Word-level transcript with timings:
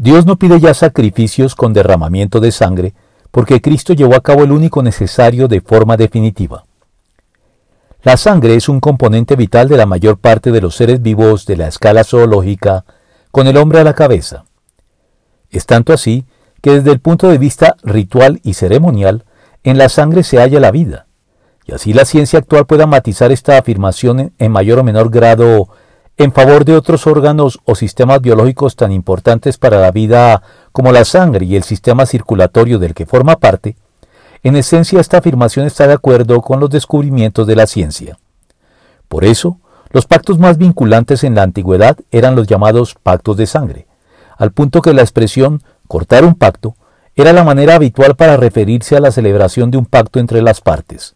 Dios 0.00 0.26
no 0.26 0.36
pide 0.36 0.60
ya 0.60 0.74
sacrificios 0.74 1.56
con 1.56 1.72
derramamiento 1.72 2.38
de 2.38 2.52
sangre, 2.52 2.94
porque 3.32 3.60
Cristo 3.60 3.94
llevó 3.94 4.14
a 4.14 4.20
cabo 4.20 4.44
el 4.44 4.52
único 4.52 4.80
necesario 4.80 5.48
de 5.48 5.60
forma 5.60 5.96
definitiva. 5.96 6.64
La 8.04 8.16
sangre 8.16 8.54
es 8.54 8.68
un 8.68 8.78
componente 8.78 9.34
vital 9.34 9.66
de 9.66 9.76
la 9.76 9.86
mayor 9.86 10.18
parte 10.18 10.52
de 10.52 10.60
los 10.60 10.76
seres 10.76 11.02
vivos 11.02 11.46
de 11.46 11.56
la 11.56 11.66
escala 11.66 12.04
zoológica, 12.04 12.84
con 13.32 13.48
el 13.48 13.56
hombre 13.56 13.80
a 13.80 13.84
la 13.84 13.94
cabeza. 13.94 14.44
Es 15.50 15.66
tanto 15.66 15.92
así 15.92 16.26
que 16.62 16.74
desde 16.74 16.92
el 16.92 17.00
punto 17.00 17.28
de 17.28 17.38
vista 17.38 17.74
ritual 17.82 18.40
y 18.44 18.54
ceremonial, 18.54 19.24
en 19.64 19.78
la 19.78 19.88
sangre 19.88 20.22
se 20.22 20.38
halla 20.38 20.60
la 20.60 20.70
vida, 20.70 21.06
y 21.66 21.72
así 21.72 21.92
la 21.92 22.04
ciencia 22.04 22.38
actual 22.38 22.66
pueda 22.66 22.86
matizar 22.86 23.32
esta 23.32 23.58
afirmación 23.58 24.32
en 24.38 24.52
mayor 24.52 24.78
o 24.78 24.84
menor 24.84 25.10
grado 25.10 25.68
en 26.18 26.32
favor 26.32 26.64
de 26.64 26.74
otros 26.74 27.06
órganos 27.06 27.60
o 27.64 27.76
sistemas 27.76 28.20
biológicos 28.20 28.74
tan 28.74 28.90
importantes 28.90 29.56
para 29.56 29.80
la 29.80 29.92
vida 29.92 30.42
como 30.72 30.90
la 30.90 31.04
sangre 31.04 31.46
y 31.46 31.54
el 31.54 31.62
sistema 31.62 32.06
circulatorio 32.06 32.80
del 32.80 32.92
que 32.92 33.06
forma 33.06 33.36
parte, 33.36 33.76
en 34.42 34.56
esencia 34.56 35.00
esta 35.00 35.18
afirmación 35.18 35.64
está 35.64 35.86
de 35.86 35.94
acuerdo 35.94 36.42
con 36.42 36.58
los 36.58 36.70
descubrimientos 36.70 37.46
de 37.46 37.54
la 37.54 37.68
ciencia. 37.68 38.18
Por 39.08 39.24
eso, 39.24 39.58
los 39.90 40.06
pactos 40.06 40.40
más 40.40 40.58
vinculantes 40.58 41.22
en 41.22 41.36
la 41.36 41.44
antigüedad 41.44 41.96
eran 42.10 42.34
los 42.34 42.48
llamados 42.48 42.96
pactos 43.00 43.36
de 43.36 43.46
sangre, 43.46 43.86
al 44.36 44.50
punto 44.50 44.82
que 44.82 44.94
la 44.94 45.02
expresión 45.02 45.62
cortar 45.86 46.24
un 46.24 46.34
pacto 46.34 46.74
era 47.14 47.32
la 47.32 47.44
manera 47.44 47.76
habitual 47.76 48.16
para 48.16 48.36
referirse 48.36 48.96
a 48.96 49.00
la 49.00 49.12
celebración 49.12 49.70
de 49.70 49.78
un 49.78 49.86
pacto 49.86 50.18
entre 50.18 50.42
las 50.42 50.60
partes. 50.60 51.14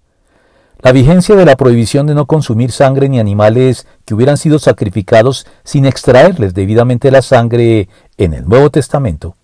La 0.82 0.90
vigencia 0.90 1.36
de 1.36 1.44
la 1.44 1.56
prohibición 1.56 2.08
de 2.08 2.14
no 2.16 2.26
consumir 2.26 2.72
sangre 2.72 3.08
ni 3.08 3.20
animales 3.20 3.86
que 4.04 4.14
hubieran 4.14 4.36
sido 4.36 4.58
sacrificados 4.58 5.46
sin 5.62 5.86
extraerles 5.86 6.54
debidamente 6.54 7.12
la 7.12 7.22
sangre 7.22 7.88
en 8.18 8.34
el 8.34 8.48
Nuevo 8.48 8.68
Testamento 8.68 9.36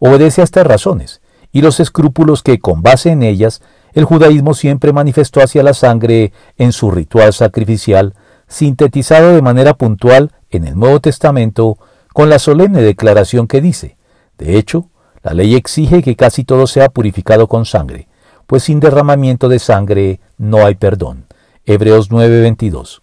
obedece 0.00 0.40
a 0.40 0.44
estas 0.44 0.66
razones 0.66 1.20
y 1.52 1.60
los 1.60 1.80
escrúpulos 1.80 2.42
que, 2.42 2.58
con 2.58 2.80
base 2.80 3.10
en 3.10 3.22
ellas, 3.22 3.60
el 3.92 4.04
judaísmo 4.04 4.54
siempre 4.54 4.94
manifestó 4.94 5.42
hacia 5.42 5.62
la 5.62 5.74
sangre 5.74 6.32
en 6.56 6.72
su 6.72 6.90
ritual 6.90 7.34
sacrificial, 7.34 8.14
sintetizado 8.48 9.34
de 9.34 9.42
manera 9.42 9.74
puntual 9.74 10.32
en 10.48 10.66
el 10.66 10.78
Nuevo 10.78 11.00
Testamento 11.00 11.76
con 12.14 12.30
la 12.30 12.38
solemne 12.38 12.80
declaración 12.80 13.48
que 13.48 13.60
dice, 13.60 13.98
de 14.38 14.56
hecho, 14.56 14.88
la 15.22 15.34
ley 15.34 15.56
exige 15.56 16.02
que 16.02 16.16
casi 16.16 16.44
todo 16.44 16.66
sea 16.66 16.88
purificado 16.88 17.48
con 17.48 17.66
sangre, 17.66 18.08
pues 18.46 18.62
sin 18.62 18.80
derramamiento 18.80 19.50
de 19.50 19.58
sangre 19.58 20.20
no 20.38 20.64
hay 20.66 20.74
perdón. 20.74 21.26
Hebreos 21.64 22.10
9:22. 22.10 23.02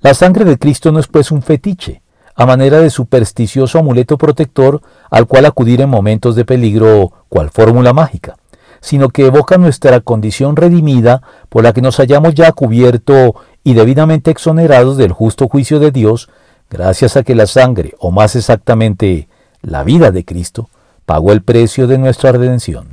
La 0.00 0.14
sangre 0.14 0.44
de 0.44 0.58
Cristo 0.58 0.92
no 0.92 1.00
es 1.00 1.08
pues 1.08 1.30
un 1.30 1.42
fetiche, 1.42 2.02
a 2.34 2.46
manera 2.46 2.78
de 2.80 2.90
supersticioso 2.90 3.78
amuleto 3.78 4.18
protector 4.18 4.82
al 5.10 5.26
cual 5.26 5.46
acudir 5.46 5.80
en 5.80 5.88
momentos 5.88 6.36
de 6.36 6.44
peligro 6.44 7.12
cual 7.28 7.50
fórmula 7.50 7.92
mágica, 7.92 8.36
sino 8.80 9.08
que 9.08 9.26
evoca 9.26 9.56
nuestra 9.56 10.00
condición 10.00 10.54
redimida 10.54 11.22
por 11.48 11.64
la 11.64 11.72
que 11.72 11.80
nos 11.80 11.96
hallamos 11.96 12.34
ya 12.34 12.52
cubierto 12.52 13.34
y 13.64 13.74
debidamente 13.74 14.30
exonerados 14.30 14.96
del 14.96 15.12
justo 15.12 15.48
juicio 15.48 15.80
de 15.80 15.90
Dios, 15.90 16.28
gracias 16.70 17.16
a 17.16 17.22
que 17.22 17.34
la 17.34 17.46
sangre, 17.46 17.94
o 17.98 18.10
más 18.10 18.36
exactamente 18.36 19.28
la 19.62 19.82
vida 19.82 20.12
de 20.12 20.24
Cristo, 20.24 20.68
pagó 21.04 21.32
el 21.32 21.42
precio 21.42 21.86
de 21.86 21.98
nuestra 21.98 22.32
redención. 22.32 22.88